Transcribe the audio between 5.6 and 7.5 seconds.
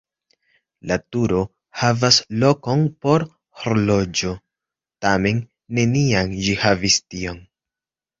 neniam ĝi havis tion.